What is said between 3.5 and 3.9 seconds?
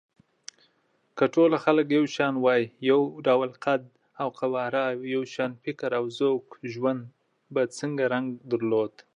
قد